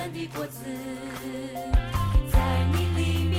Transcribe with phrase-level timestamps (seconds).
[0.00, 0.26] 在你
[2.96, 3.36] 里面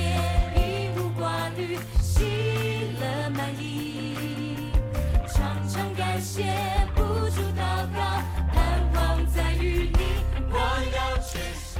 [0.54, 2.22] 一无挂虑，喜
[3.00, 4.14] 乐满溢，
[5.26, 6.44] 常常感谢，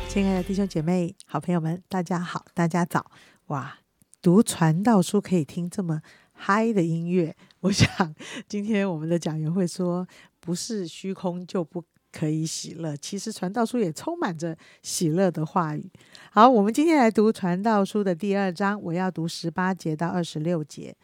[0.09, 3.09] 亲爱的弟兄姐妹、好朋友们，大家好，大家早！
[3.47, 3.79] 哇，
[4.21, 8.15] 读传道书可以听这么嗨的音乐，我想
[8.49, 10.07] 今天我们的讲员会说，
[10.41, 12.95] 不是虚空就不可以喜乐。
[12.97, 15.91] 其实传道书也充满着喜乐的话语。
[16.31, 20.95] 好，我们今天来读传道书的第二章，我要读十八节到二十六节。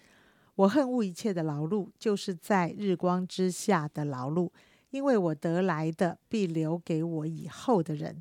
[0.54, 4.50] 我恨恶一切的劳碌，就是在日光之下的劳碌，
[4.90, 8.20] 因为我得来的必留给我以后的人。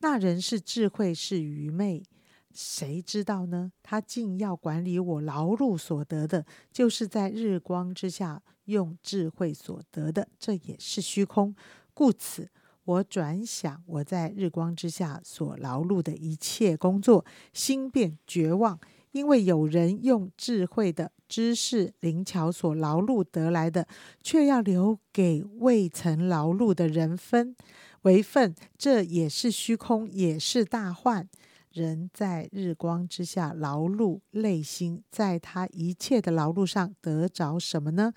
[0.00, 2.02] 那人是智慧，是愚昧，
[2.52, 3.70] 谁知道呢？
[3.82, 11.54] 他竟要管理我劳碌所得的，就是在日光之下用智慧所得的，这也是虚空。
[11.96, 12.50] 故此，
[12.84, 18.78] 我转想我在日光之下所劳碌的一切工作，心便绝望，
[19.12, 23.88] 因为有人用智慧的知识灵巧所劳碌得来的，
[24.22, 27.56] 却要留给未曾劳碌的人分。
[28.02, 31.26] 为分，这也是虚空，也是大患。
[31.72, 38.12] 人在日光之下劳碌累心，在他一切的劳碌上得着什么呢？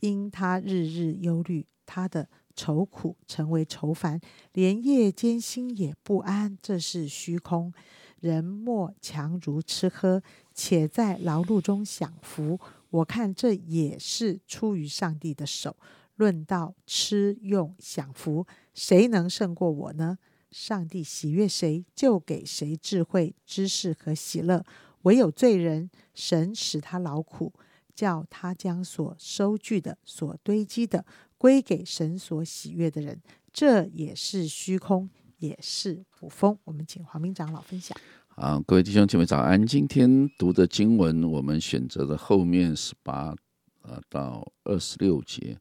[0.00, 4.20] 因他日日忧虑，他的愁苦成为愁烦，
[4.52, 6.56] 连夜间心也不安。
[6.60, 7.72] 这是虚空。
[8.20, 12.60] 人莫强如吃喝，且在劳碌中享福。
[12.90, 15.76] 我看这也是出于上帝的手。
[16.16, 20.18] 论到吃用享福，谁能胜过我呢？
[20.50, 24.62] 上帝喜悦谁，就给谁智慧、知识和喜乐。
[25.02, 27.54] 唯有罪人，神使他劳苦，
[27.94, 31.06] 叫他将所收据的、所堆积的，
[31.40, 33.18] 归给神所喜悦的人。
[33.50, 36.58] 这也是虚空，也是普风。
[36.64, 37.96] 我们请黄明长老分享。
[38.36, 39.66] 啊，各位弟兄姐妹早安！
[39.66, 43.34] 今天读的经文，我们选择的后面十八
[43.80, 45.58] 呃到二十六节。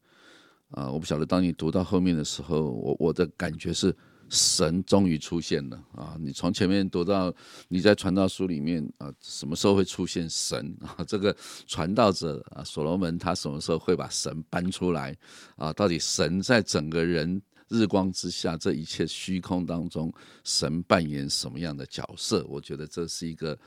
[0.72, 3.96] 啊，我不晓得，当你读到后面的时候，我我的感觉是
[4.30, 6.16] 神终于出现了啊！
[6.20, 7.34] 你从前面读到
[7.68, 11.04] 你在传道书里面啊，什么时候会出现神 啊？
[11.04, 11.36] 这个
[11.66, 15.18] 传道者啊，所罗门他什么时候会把神搬出来
[15.56, 15.74] 啊？
[15.74, 20.14] 到底神在整个人日光之下这一切虚空当中，
[20.44, 22.46] 神扮演什么样的角色？
[22.48, 23.58] 我觉得这是一个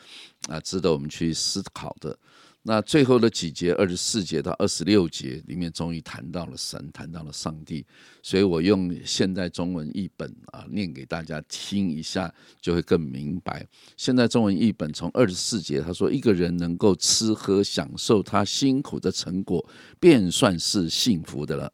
[0.48, 2.16] 啊，值得我们去思考的。
[2.64, 7.84] 那最后的几节，二十四节到二十六节里面，终于谈到了神，谈到了上帝。
[8.22, 13.66] 所以我用现代中文译本啊，念给大家听一下，就会更明白。
[13.96, 19.68] 现代中文译本从二十四节，他说：“一个人能够吃喝享受他辛苦的成果，
[19.98, 21.72] 便算是幸福的了。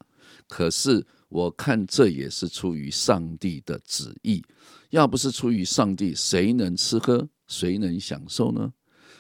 [0.49, 4.43] 可是我看这也是出于上帝的旨意。
[4.88, 8.72] 要不是出于上帝，谁能吃喝，谁能享受呢？”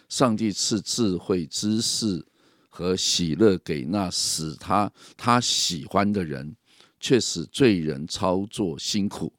[0.08, 2.24] 上帝赐智慧、知识
[2.68, 6.56] 和喜乐给那使他他喜欢的人，
[6.98, 9.32] 却使罪人操作辛苦，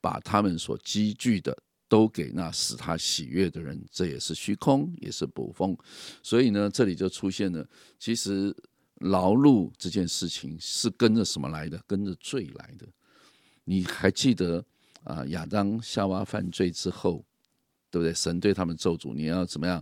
[0.00, 1.56] 把他们所积聚的
[1.88, 3.82] 都给那使他喜悦的人。
[3.90, 5.76] 这也是虚空，也是捕风。
[6.22, 7.66] 所以呢，这里就出现了，
[7.98, 8.54] 其实
[9.00, 11.82] 劳碌这件事情是跟着什么来的？
[11.86, 12.86] 跟着罪来的。
[13.64, 14.64] 你还记得
[15.04, 15.24] 啊？
[15.26, 17.24] 亚当夏娃犯罪之后，
[17.92, 18.12] 对不对？
[18.12, 19.80] 神对他们咒诅，你要怎么样？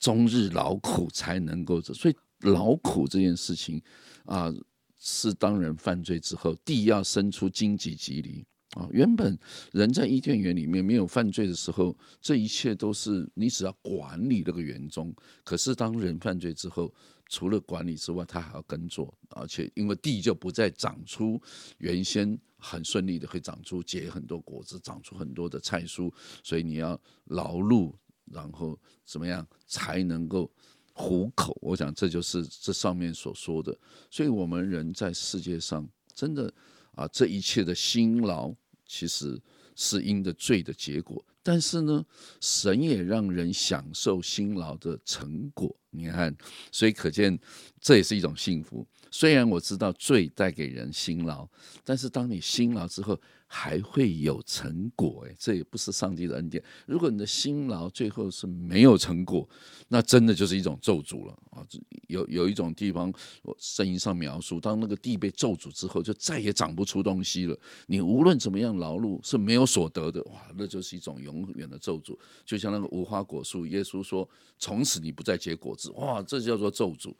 [0.00, 3.82] 终日劳苦才能够，所以劳苦这件事情
[4.24, 4.52] 啊，
[4.96, 8.88] 是当人犯罪之后，地要生出荆棘棘藜啊。
[8.92, 9.38] 原本
[9.72, 15.14] 人在伊甸园里面没有犯罪的时候，这一切都是你只要管理那个园中。
[15.44, 16.92] 可是当人犯罪之后，
[17.28, 21.40] 除了管理之外，他还要耕作，而且因为地就不再长出
[21.78, 26.12] 原先很顺利的会长出结很多果子，长出很多的菜蔬，
[26.42, 27.92] 所以你要劳碌。
[28.30, 30.52] 然后怎么样才能够
[30.92, 31.56] 糊口？
[31.62, 33.74] 我想这就是这上面所说的。
[34.10, 36.52] 所以，我们人在世界上真的
[36.98, 38.52] 啊，这一切的辛劳
[38.84, 39.40] 其实
[39.76, 41.24] 是因的罪的结果。
[41.42, 42.04] 但是呢，
[42.40, 45.74] 神也让人享受辛劳的成果。
[45.90, 46.36] 你看，
[46.70, 47.38] 所以可见
[47.80, 48.86] 这也是一种幸福。
[49.10, 51.48] 虽然我知道罪带给人辛劳，
[51.82, 56.62] 但是当你辛劳之后，还会有成果，哎，这也不是上帝的恩典。
[56.86, 59.48] 如果你的辛劳最后是没有成果，
[59.88, 61.66] 那真的就是一种咒诅了啊！
[62.08, 63.10] 有有一种地方，
[63.42, 67.58] 我圣经上描述，当那个地被咒诅之后，就再也长不出东西了。
[67.86, 72.18] 你无论怎么样劳碌，是没有所得的，哇，那就是一种永远的咒诅。
[72.44, 74.28] 就像那个无花果树，耶稣说，
[74.58, 77.14] 从此你不再结果子，哇，这叫做咒诅。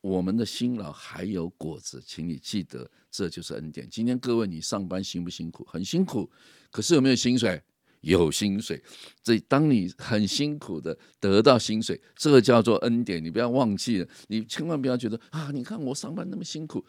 [0.00, 3.88] 我们的辛劳还有果子，请你记得，这就是恩典。
[3.90, 5.64] 今天各位，你上班辛不辛苦？
[5.64, 6.30] 很辛苦，
[6.70, 7.60] 可是有没有薪水？
[8.02, 8.80] 有薪水。
[9.24, 13.22] 这，当你很辛苦的得到薪水，这个叫做恩典。
[13.22, 16.84] 你不要忘记了，你千万不要觉得啊，你看我上班那么辛苦。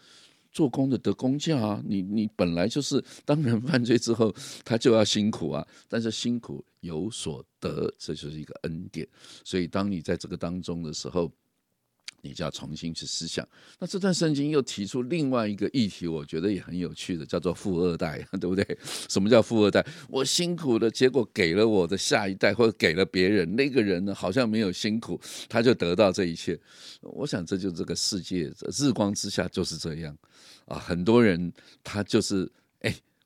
[0.51, 4.33] 做工的得工价啊，你你本来就是当人犯罪之后，
[4.65, 9.07] 他就要辛苦啊，但是辛苦有所得，这就是一个恩典。
[9.43, 11.31] 所以当你在这个当中的时候，
[12.21, 13.47] 你就要重新去思想。
[13.79, 18.65] 那这段圣经又提出另外一个议题，我觉得也很有趣的，叫做富二代， 对不对？
[19.09, 19.85] 什么叫富二代？
[20.07, 26.59] 我辛苦的结果给了我的下一代，或者给了别人，那个人呢好像没有辛苦，他就得到这一切。
[27.01, 30.17] 我想这就是这个世界日光之下就是这样
[30.65, 31.51] 啊，很多人
[31.83, 32.51] 他就是。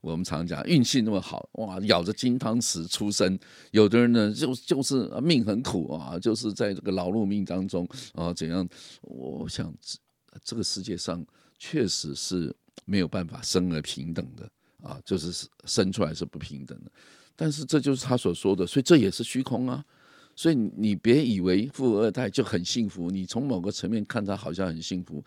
[0.03, 3.39] 我们常讲运气那么好哇，咬着金汤匙出生。
[3.71, 8.67] 有的人呢，就就是命很苦啊，就是在这个劳碌命当中啊，怎样？
[9.03, 9.73] 我想
[10.43, 11.25] 这个世界上
[11.57, 12.53] 确实是
[12.83, 14.49] 没有办法生而平等的
[14.81, 16.91] 啊，就是生出来是不平等的。
[17.33, 19.83] 但是这就是他所说的，所以这也是虚空啊。
[20.35, 25.23] 所以你别以为富二代就很幸福，你从某个层面看他好像很幸福，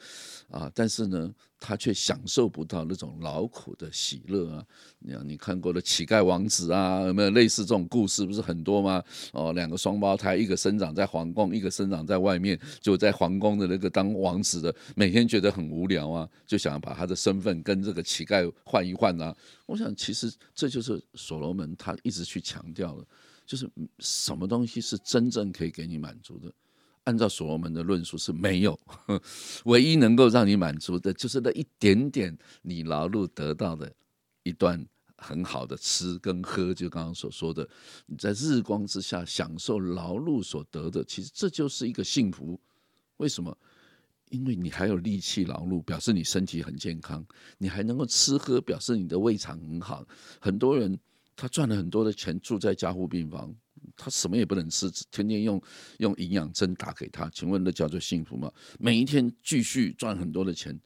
[0.50, 4.66] 啊，但是呢，他却享受不到那种劳苦的喜乐啊。
[4.98, 8.26] 你看你看过的乞丐王子啊，有没有类似这种故事？
[8.26, 9.02] 不是很多吗？
[9.32, 19.34] 哦，两个双胞胎，一个生长在皇宫，一个生长在外面，就在皇宫的那个当王子的，每天觉得很无聊啊，就想把他的身份跟这个乞丐换一换啊。
[19.66, 23.06] 我想，其实这就是所罗门他一直去强调的。
[23.46, 23.70] 就是
[24.00, 26.52] 什么东西是真正可以给你满足的？
[27.04, 28.76] 按照所罗门的论述是没有，
[29.66, 33.94] 唯一能够让你满足的，就是那一点点你劳碌得到的
[34.42, 34.84] 一段
[35.16, 36.74] 很好的吃跟喝。
[36.74, 37.68] 就刚刚所说的，
[38.06, 42.60] 你在日光之下享受劳碌所得的，其实这就是一个幸福。
[43.18, 43.56] 为什么？
[44.30, 47.22] 因为你还有力气劳碌，表示你身体很健康；
[47.58, 50.04] 你还能够吃喝，表示你的胃肠很好。
[50.40, 50.98] 很多人。
[51.36, 53.54] 他赚了很多的钱，住在加护病房，
[53.94, 55.62] 他什么也不能吃，天天用
[55.98, 57.28] 用营养针打给他。
[57.28, 58.50] 请问那叫做幸福吗？
[58.78, 60.80] 每一天继续赚很多的钱，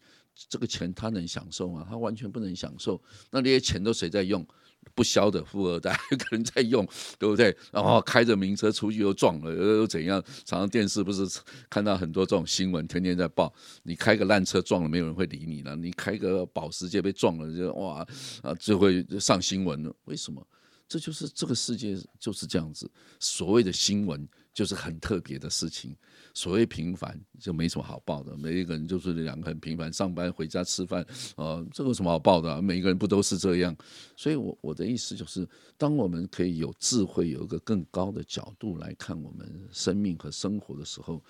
[0.49, 1.87] 这个钱他能享受吗？
[1.89, 3.01] 他完全不能享受。
[3.31, 4.45] 那这些钱都谁在用？
[4.95, 6.87] 不肖的富二代 可能在用，
[7.19, 7.57] 对不对？
[7.73, 10.23] 然后开着名车出去又撞了，又怎样？
[10.45, 11.27] 常常电视不是
[11.69, 13.53] 看到很多这种新闻，天天在报。
[13.83, 18.07] 你开个烂车撞了，没有人会理你了；你开个保时捷被撞了，就哇
[18.43, 19.95] 啊，就会上新闻了。
[20.05, 20.45] 为什么？
[20.89, 22.91] 这就是这个世界就是这样子。
[23.21, 25.97] 所谓的新闻就是很特别的事情。
[26.33, 28.37] 所谓平凡就没什么好报的。
[28.37, 31.05] 每一个人就是两个很平凡，上班回家吃饭，
[31.37, 32.63] 呃，这有什么好报的？
[32.63, 33.77] 每一个人不都是这样？
[34.17, 41.23] 所以，我我的意思就是，当我们可以有智慧，有一个更高的角度来看我们生命和生活的时候，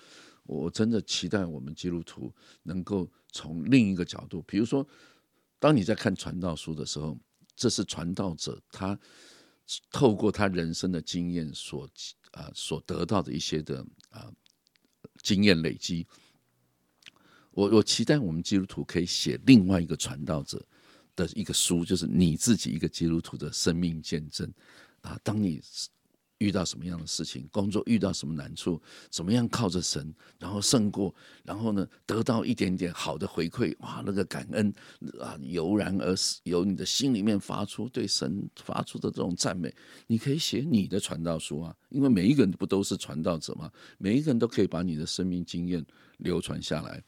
[0.43, 2.31] 我真的期待我们基督徒
[2.61, 4.87] 能够从另一个角度，比如说，
[5.57, 7.17] 当你在看传道书的时候，
[7.55, 8.99] 这是传道者他。
[9.89, 11.87] 透过他人生的经验所
[12.31, 14.31] 啊所得到的一些的啊
[15.21, 16.05] 经验累积，
[17.51, 20.65] 我我期待我们基督徒可以写另外一个传道者
[21.15, 24.51] 的一个书，就是你自己一个基督徒的生命见证
[25.01, 25.61] 啊，当你。
[26.41, 31.13] 遇到什么样的事情，工作遇到什么难处，怎么样靠着神，然后胜过，
[31.43, 34.73] 然后呢得到一点点好的回馈，哇，那个感恩
[35.19, 39.71] 啊油然而由你的心里面发出对神发出的这种赞美，
[40.07, 43.71] 你可以写你的传道书啊，因为每一个人不都是传道者吗？
[43.99, 45.85] 每一个人都可以把你的生命经验
[46.17, 47.03] 流传下来，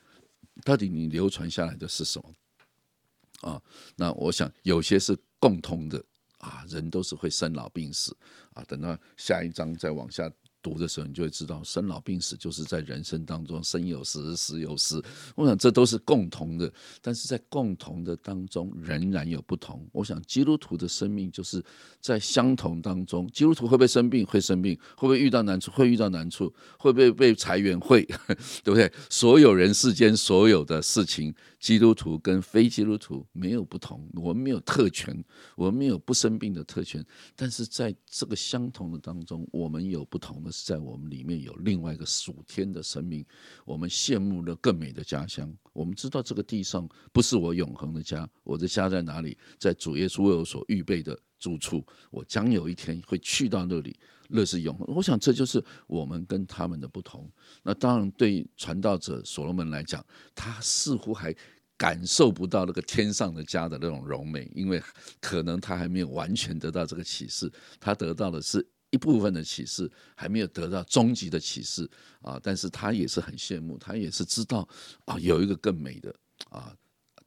[0.63, 3.49] 到底你流传下来的是什么？
[3.49, 3.61] 啊，
[3.95, 6.03] 那我想有些是共通的。
[6.43, 8.15] 啊，人都是会生老病死
[8.53, 8.63] 啊！
[8.67, 10.31] 等到下一章再往下。
[10.63, 14.95] 读的时候，你就会知道，生老病死就是在人生当中，生有时，死有时。
[15.35, 16.71] 我想这都是共同的，
[17.01, 19.85] 但是在共同的当中，仍然有不同。
[19.91, 21.61] 我想基督徒的生命就是
[21.99, 24.25] 在相同当中，基督徒会不会生病？
[24.25, 25.69] 会生病，会不会遇到难处？
[25.69, 26.45] 会遇到难处，
[26.79, 27.77] 会不会被裁员？
[27.81, 28.01] 会，
[28.63, 28.89] 对不对？
[29.09, 35.23] 所有人世间所有的事情，基督徒跟非基督徒没有不同，我们没有特权，
[35.55, 37.01] 我们没有不生病的特权，
[37.37, 40.51] 但是在这个相同的当中，我们有不同的。
[40.51, 43.25] 是在我们里面有另外一个属天的生命，
[43.63, 45.55] 我们羡慕了更美的家乡。
[45.73, 49.37] 我们知道这个地上不是我永恒的家，我的家在哪里？
[49.59, 53.99] 在主耶稣为我所预备的住处，我将有一天会去到那里，
[54.29, 54.87] 那是永恒。
[54.95, 57.29] 我想这就是我们跟他们的不同。
[57.63, 61.35] 那当然，对传道者所罗门来讲，他似乎还
[61.75, 64.81] 感受不到那个天上的家的那种荣美，因为
[65.19, 68.65] 可能他还没有完全得到这个启示，他得到的是。
[68.93, 71.89] 一部分的启示，还没有得到终极的启示
[72.21, 72.39] 啊。
[72.43, 74.67] 但是他也是很羡慕，他也是知道
[75.05, 76.15] 啊，有一个更美的
[76.49, 76.71] 啊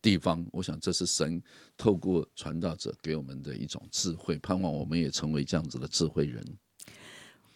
[0.00, 0.46] 地方。
[0.52, 1.42] 我想这是神
[1.76, 6.56] 透过传道者给我们的一种智慧，盼望我们也成为这样子的智慧人。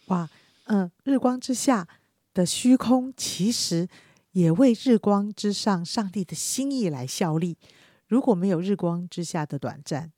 [0.07, 0.29] 哇，
[0.65, 1.87] 嗯，日光之下
[2.33, 3.87] 的虚空，其实
[4.33, 7.57] 也为日光之上上帝的心意来效力。
[8.07, 10.11] 如果没有日光之下的短暂，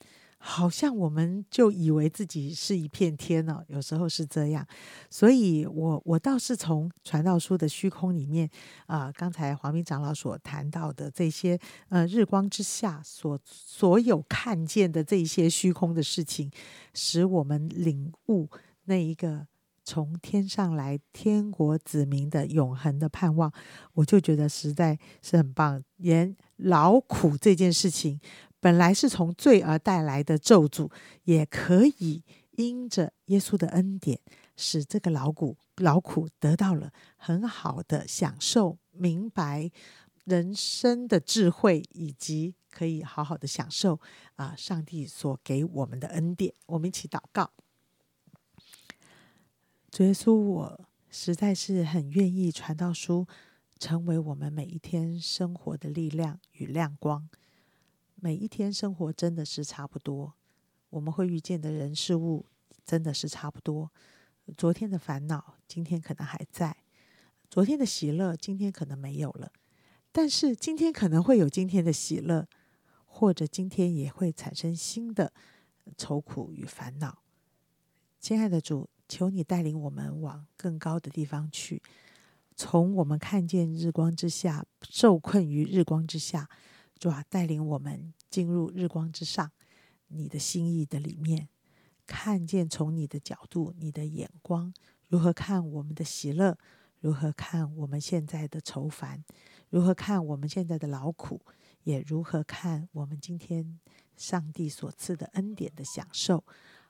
[0.46, 4.68] 好像我们就以为自己是一片天哦，有时候是这样。
[5.10, 8.50] 所以，我我倒是从传道书的虚空里面
[8.86, 11.58] 啊，刚才黄明长老所谈到的这些
[11.88, 16.52] 呃日光之下所所有看见的这些虚空的事情，
[16.94, 18.50] 使我们领悟
[18.84, 19.48] 那一个
[19.86, 23.50] 从天上来天国子民的永恒的盼望，
[23.94, 25.82] 我就觉得实在是很棒。
[25.96, 28.20] 连劳苦这件事情。
[28.64, 30.90] 本来是从罪而带来的咒诅，
[31.26, 34.22] 也可以因着耶稣的恩典，
[34.56, 39.70] 使这个劳苦劳苦得到了很好的享受，明白
[40.24, 44.00] 人生的智慧，以及可以好好的享受
[44.36, 46.54] 啊，上帝所给我们的恩典。
[46.68, 47.52] 我们一起祷告，
[49.92, 53.28] 主耶稣，我实在是很愿意传道书，
[53.78, 57.28] 成为我们每一天生活的力量与亮光。
[58.24, 60.34] 每一天生活真的是差不多，
[60.92, 62.46] 我们会遇见的人事物
[62.86, 63.92] 真的是差不多。
[64.56, 66.72] 昨天的烦恼，今天可能还在；
[67.50, 69.52] 昨天的喜乐，今天可能没有了。
[70.14, 72.48] 但是今天可能会有今天的喜乐，
[73.04, 75.34] 或者今天也会产生新的
[75.98, 77.24] 愁苦与烦恼。
[78.22, 81.84] 亲爱的主，求你带领我们往更高的地方去，
[82.56, 86.50] 从我们看见日光之下，受困于日光之下。
[87.04, 89.52] 主啊，带领我们进入日光之上，
[90.08, 91.50] 你的心意的里面，
[92.08, 94.74] 看见从你的角度、你的眼光，
[95.10, 96.58] 如何看我们的喜乐，
[97.02, 99.22] 如何看我们现在的愁烦，
[99.70, 101.42] 如何看我们现在的劳苦，
[101.84, 103.82] 也如何看我们今天
[104.16, 106.46] 上帝所赐的恩典的享受，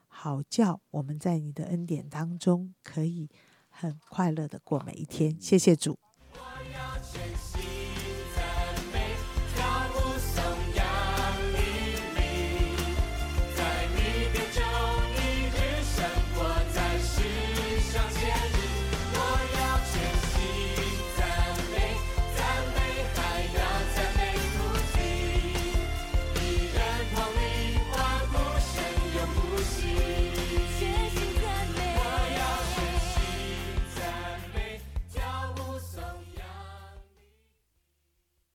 [0.08, 3.32] 好叫我们在你的恩典当中可以
[3.68, 5.36] 很快乐的过每一天。
[5.42, 5.98] 谢谢主。